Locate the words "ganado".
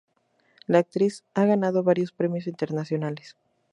1.45-1.83